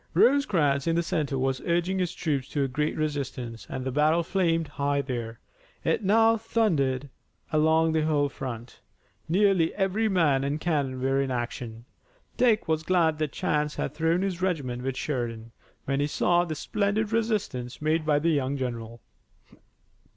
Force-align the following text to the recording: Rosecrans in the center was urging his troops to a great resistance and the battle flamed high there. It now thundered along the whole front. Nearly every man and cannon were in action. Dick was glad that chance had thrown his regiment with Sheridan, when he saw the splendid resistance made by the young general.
Rosecrans 0.15 0.87
in 0.87 0.95
the 0.95 1.03
center 1.03 1.37
was 1.37 1.61
urging 1.63 1.99
his 1.99 2.15
troops 2.15 2.47
to 2.49 2.63
a 2.63 2.67
great 2.67 2.97
resistance 2.97 3.67
and 3.69 3.85
the 3.85 3.91
battle 3.91 4.23
flamed 4.23 4.67
high 4.67 4.99
there. 4.99 5.39
It 5.83 6.03
now 6.03 6.37
thundered 6.37 7.07
along 7.53 7.93
the 7.93 8.01
whole 8.01 8.27
front. 8.27 8.79
Nearly 9.29 9.75
every 9.75 10.09
man 10.09 10.43
and 10.43 10.59
cannon 10.59 10.99
were 11.03 11.21
in 11.21 11.29
action. 11.29 11.85
Dick 12.35 12.67
was 12.67 12.81
glad 12.81 13.19
that 13.19 13.31
chance 13.31 13.75
had 13.75 13.93
thrown 13.93 14.23
his 14.23 14.41
regiment 14.41 14.81
with 14.81 14.97
Sheridan, 14.97 15.51
when 15.85 15.99
he 15.99 16.07
saw 16.07 16.45
the 16.45 16.55
splendid 16.55 17.11
resistance 17.13 17.79
made 17.79 18.03
by 18.03 18.17
the 18.17 18.31
young 18.31 18.57
general. 18.57 19.01